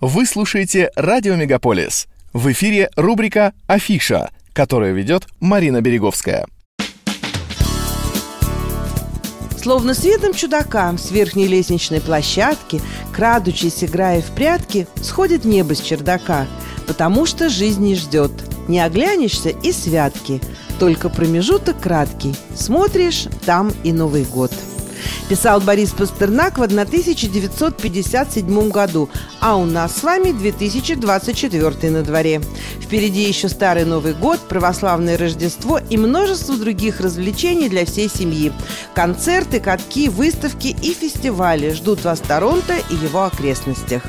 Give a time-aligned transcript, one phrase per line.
[0.00, 2.06] Вы слушаете «Радио Мегаполис».
[2.32, 6.46] В эфире рубрика «Афиша», которую ведет Марина Береговская.
[9.58, 12.80] Словно светом чудака с верхней лестничной площадки,
[13.12, 16.46] крадучись, играя в прятки, сходит небо с чердака,
[16.86, 18.32] потому что жизнь не ждет.
[18.68, 20.40] Не оглянешься и святки,
[20.78, 22.34] только промежуток краткий.
[22.54, 24.52] Смотришь, там и Новый год–
[25.28, 29.08] Писал Борис Пастернак в 1957 году,
[29.40, 32.40] а у нас с вами 2024 на дворе.
[32.80, 38.52] Впереди еще Старый Новый год, православное Рождество и множество других развлечений для всей семьи.
[38.94, 44.02] Концерты, катки, выставки и фестивали ждут вас в Торонто и его окрестностях.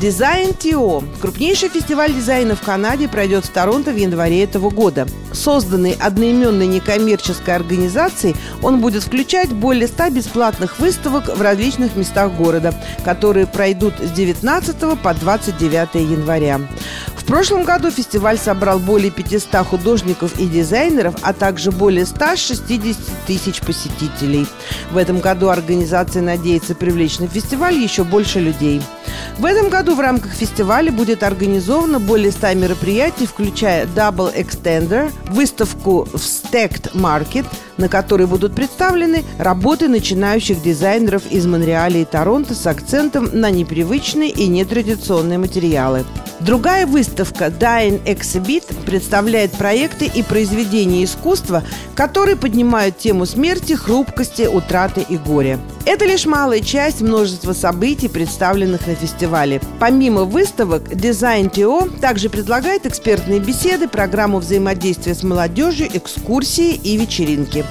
[0.00, 1.02] Дизайн ТИО.
[1.20, 5.06] Крупнейший фестиваль дизайна в Канаде пройдет в Торонто в январе этого года.
[5.34, 12.74] Созданный одноименной некоммерческой организацией, он будет включать более 100 бесплатных выставок в различных местах города,
[13.04, 16.60] которые пройдут с 19 по 29 января
[17.30, 24.48] прошлом году фестиваль собрал более 500 художников и дизайнеров, а также более 160 тысяч посетителей.
[24.90, 28.82] В этом году организация надеется привлечь на фестиваль еще больше людей.
[29.40, 36.04] В этом году в рамках фестиваля будет организовано более 100 мероприятий, включая Double Extender, выставку
[36.04, 37.46] в Stacked Market,
[37.80, 44.30] на которой будут представлены работы начинающих дизайнеров из Монреаля и Торонто с акцентом на непривычные
[44.30, 46.04] и нетрадиционные материалы.
[46.40, 51.62] Другая выставка Dying Exhibit представляет проекты и произведения искусства,
[51.94, 55.58] которые поднимают тему смерти, хрупкости, утраты и горя.
[55.84, 59.60] Это лишь малая часть множества событий, представленных на фестивале.
[59.78, 67.64] Помимо выставок, Design TO также предлагает экспертные беседы, программу взаимодействия с молодежью, экскурсии и вечеринки.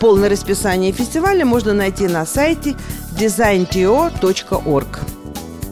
[0.00, 2.74] Полное расписание фестиваля можно найти на сайте
[3.18, 5.21] designto.org.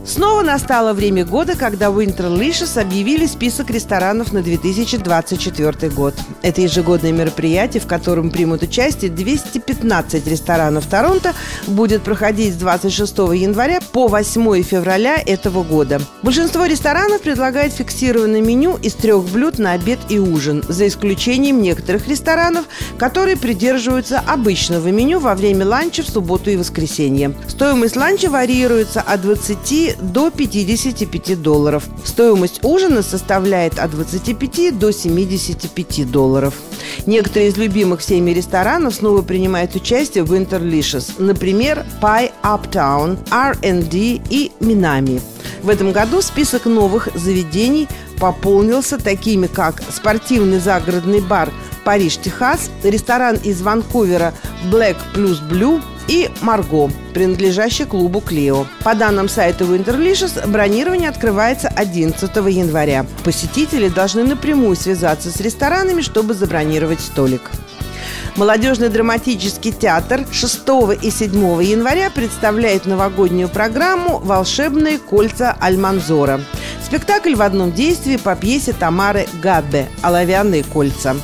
[0.04, 6.14] Снова настало время года, когда Winter Licious объявили список ресторанов на 2024 год.
[6.40, 11.34] Это ежегодное мероприятие, в котором примут участие 215 ресторанов Торонто,
[11.66, 16.00] будет проходить с 26 января по 8 февраля этого года.
[16.22, 22.08] Большинство ресторанов предлагает фиксированное меню из трех блюд на обед и ужин, за исключением некоторых
[22.08, 22.64] ресторанов,
[22.98, 27.34] которые придерживаются обычного меню во время ланча в субботу и воскресенье.
[27.48, 31.84] Стоимость ланча варьируется от 20 до 55 долларов.
[32.04, 36.54] Стоимость ужина составляет от 25 до 75 долларов.
[37.06, 41.14] Некоторые из любимых всеми ресторанов снова принимают участие в Winterlicious.
[41.18, 45.20] Например, Pie Uptown, R&D и Minami.
[45.62, 47.88] В этом году список новых заведений
[48.18, 51.50] пополнился такими, как спортивный загородный бар
[51.84, 54.34] «Париж, Техас», ресторан из Ванкувера
[54.70, 58.66] «Black Plus Blue», и «Марго», принадлежащий клубу «Клио».
[58.82, 63.06] По данным сайта Winterlicious, бронирование открывается 11 января.
[63.22, 67.42] Посетители должны напрямую связаться с ресторанами, чтобы забронировать столик.
[68.34, 70.60] Молодежный драматический театр 6
[71.00, 76.40] и 7 января представляет новогоднюю программу «Волшебные кольца Альманзора».
[76.84, 81.14] Спектакль в одном действии по пьесе Тамары Гадбе «Оловянные кольца».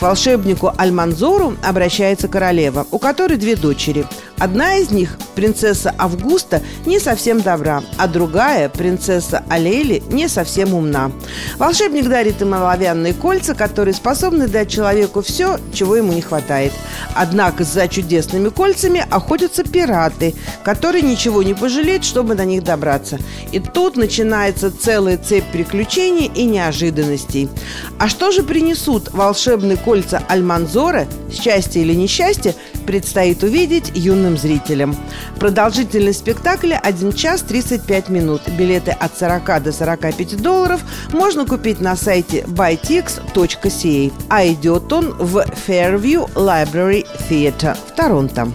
[0.00, 4.06] К волшебнику Альманзору обращается королева, у которой две дочери.
[4.40, 11.12] Одна из них, принцесса Августа, не совсем добра, а другая, принцесса Алели, не совсем умна.
[11.58, 16.72] Волшебник дарит им оловянные кольца, которые способны дать человеку все, чего ему не хватает.
[17.14, 20.34] Однако за чудесными кольцами охотятся пираты,
[20.64, 23.18] которые ничего не пожалеют, чтобы до них добраться.
[23.52, 27.50] И тут начинается целая цепь приключений и неожиданностей.
[27.98, 32.54] А что же принесут волшебные кольца Альманзора, счастье или несчастье,
[32.86, 34.96] предстоит увидеть юным зрителям.
[35.38, 38.42] Продолжительность спектакля 1 час 35 минут.
[38.48, 40.80] Билеты от 40 до 45 долларов
[41.12, 44.12] можно купить на сайте buytix.ca.
[44.28, 48.48] А идет он в Fairview Library Theatre в Торонто.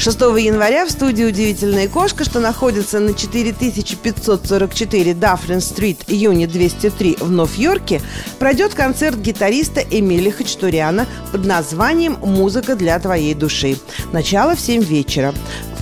[0.00, 8.00] 6 января в студии «Удивительная кошка», что находится на 4544 Даффлин-стрит, Юнит 203 в Нов-Йорке,
[8.38, 13.76] пройдет концерт гитариста Эмили Хачтуряна под названием «Музыка для твоей души».
[14.10, 15.34] Начало в 7 вечера.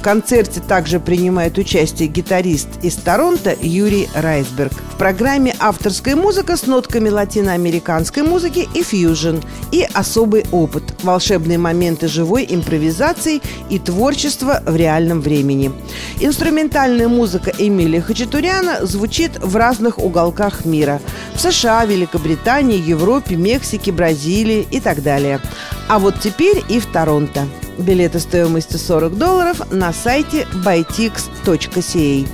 [0.09, 4.73] Концерте также принимает участие гитарист из Торонто Юрий Райсберг.
[4.73, 9.37] В программе авторская музыка с нотками латиноамериканской музыки и фьюжн,
[9.71, 15.73] и особый опыт, волшебные моменты живой импровизации и творчества в реальном времени.
[16.21, 21.03] Инструментальная музыка Эмилия Хачатуряна звучит в разных уголках мира–
[21.35, 25.39] в США, Великобритании, Европе, Мексике, Бразилии и так далее.
[25.87, 27.47] А вот теперь и в Торонто.
[27.79, 32.29] Билеты стоимостью 40 долларов на сайте bytix.ca.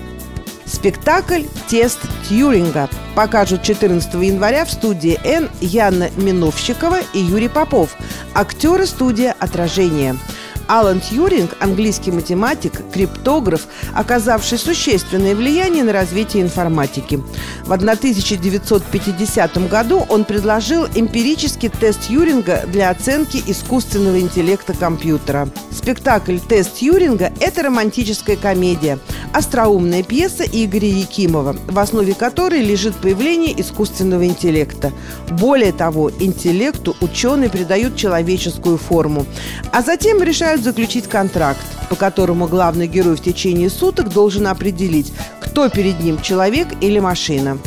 [0.64, 7.94] Спектакль «Тест Тьюринга» покажут 14 января в студии «Н» Яна Миновщикова и Юрий Попов,
[8.34, 10.16] актеры студия «Отражение».
[10.66, 17.22] Алан Тьюринг– английский математик, криптограф, оказавший существенное влияние на развитие информатики.
[17.64, 25.48] В 1950 году он предложил эмпирический тест Тьюринга для оценки искусственного интеллекта компьютера.
[25.70, 28.98] Спектакль «Тест Тьюринга»– это романтическая комедия,
[29.34, 34.92] остроумная пьеса Игоря Якимова, в основе которой лежит появление искусственного интеллекта.
[35.28, 39.26] Более того, интеллекту ученые придают человеческую форму,
[39.72, 41.60] а затем решают заключить контракт,
[41.90, 47.58] по которому главный герой в течение суток должен определить, кто перед ним, человек или машина.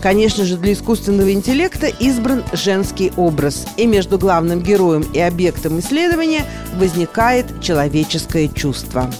[0.00, 6.44] Конечно же, для искусственного интеллекта избран женский образ, и между главным героем и объектом исследования
[6.76, 9.10] возникает человеческое чувство.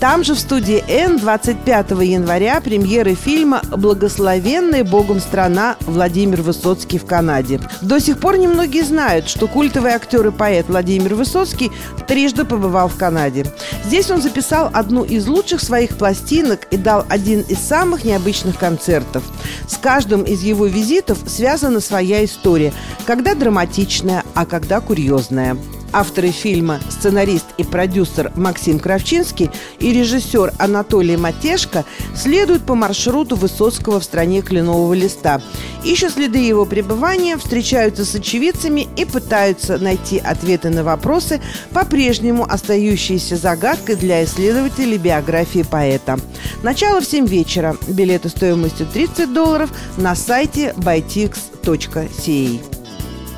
[0.00, 7.06] Там же в студии Н 25 января премьеры фильма «Благословенная Богом страна» Владимир Высоцкий в
[7.06, 7.60] Канаде.
[7.80, 11.70] До сих пор немногие знают, что культовый актер и поэт Владимир Высоцкий
[12.06, 13.46] трижды побывал в Канаде.
[13.84, 19.22] Здесь он записал одну из лучших своих пластинок и дал один из самых необычных концертов.
[19.68, 22.72] С каждым из его визитов связана своя история,
[23.06, 25.56] когда драматичная, а когда курьезная.
[25.94, 29.48] Авторы фильма, сценарист и продюсер Максим Кравчинский
[29.78, 31.84] и режиссер Анатолий Матешко
[32.16, 35.40] следуют по маршруту Высоцкого в стране кленового листа.
[35.84, 41.40] Ищут следы его пребывания, встречаются с очевидцами и пытаются найти ответы на вопросы,
[41.72, 46.18] по-прежнему остающиеся загадкой для исследователей биографии поэта.
[46.64, 47.76] Начало в 7 вечера.
[47.86, 52.73] Билеты стоимостью 30 долларов на сайте bytix.ca.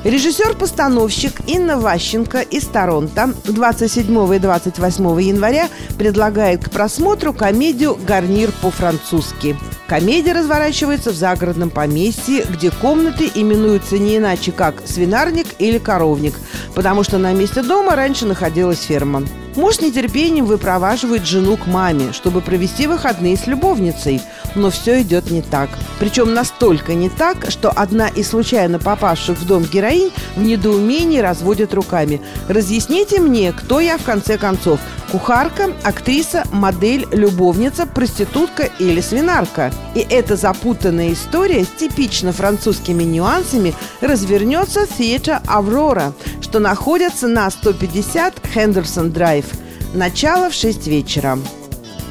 [0.07, 5.67] Режиссер-постановщик Инна Ващенко из Торонто 27 и 28 января
[5.97, 9.57] предлагает к просмотру комедию «Гарнир по-французски».
[9.85, 16.35] Комедия разворачивается в загородном поместье, где комнаты именуются не иначе как свинарник или коровник,
[16.73, 19.23] потому что на месте дома раньше находилась ферма.
[19.57, 24.21] Муж с нетерпением выпроваживает жену к маме, чтобы провести выходные с любовницей.
[24.57, 25.69] Но все идет не так.
[25.99, 31.75] Причем настолько не так, что одна из случайно попавших в дом героинь в недоумении разводит
[31.75, 32.21] руками.
[32.49, 34.79] «Разъясните мне, кто я в конце концов?
[35.11, 43.75] Кухарка, актриса, модель, любовница, проститутка или свинарка?» И эта запутанная история с типично французскими нюансами
[44.01, 49.45] развернется в Theatre Аврора, что находится на 150 Хендерсон Драйв.
[49.93, 51.37] Начало в 6 вечера.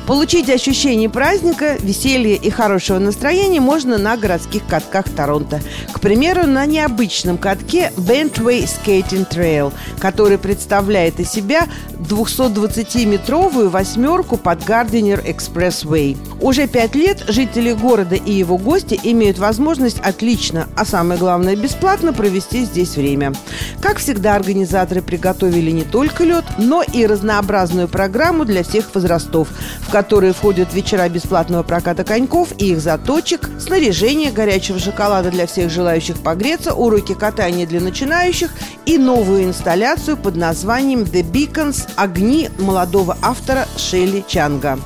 [0.06, 5.60] Получить ощущение праздника, веселья и хорошего настроения можно на городских катках Торонто.
[5.92, 11.66] К примеру, на необычном катке Bentway Skating Trail, который представляет из себя
[11.98, 16.16] 220-метровую восьмерку под Gardiner Expressway.
[16.40, 22.12] Уже пять лет жители города и его гости имеют возможность отлично, а самое главное бесплатно
[22.12, 23.32] провести здесь время.
[23.80, 29.48] Как всегда, организаторы приготовили не только лед, но и разнообразную программу для всех возрастов,
[29.80, 35.70] в которые входят вечера бесплатного проката коньков и их заточек, снаряжение горячего шоколада для всех
[35.70, 38.50] желающих погреться, уроки катания для начинающих
[38.84, 41.88] и новую инсталляцию под названием «The Beacons.
[41.96, 44.78] Огни» молодого автора Шелли Чанга.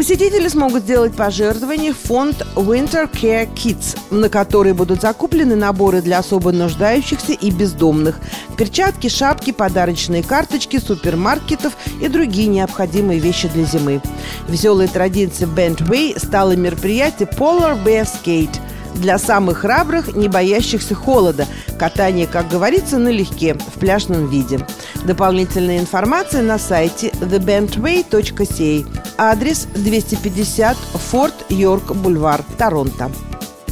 [0.00, 6.20] Посетители смогут сделать пожертвование в фонд Winter Care Kids, на который будут закуплены наборы для
[6.20, 8.18] особо нуждающихся и бездомных,
[8.56, 14.00] перчатки, шапки, подарочные карточки, супермаркетов и другие необходимые вещи для зимы.
[14.48, 18.58] Веселой традицией Bentway стало мероприятие Polar Bear Skate–
[18.94, 21.46] для самых храбрых, не боящихся холода.
[21.78, 24.60] Катание, как говорится, налегке, в пляжном виде.
[25.04, 28.86] Дополнительная информация на сайте thebentway.ca.
[29.16, 33.10] Адрес 250 Форт Йорк Бульвар, Торонто.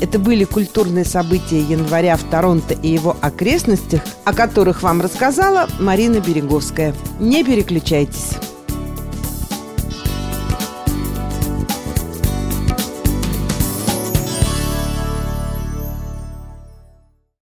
[0.01, 6.21] Это были культурные события января в Торонто и его окрестностях, о которых вам рассказала Марина
[6.21, 6.95] Береговская.
[7.19, 8.33] Не переключайтесь.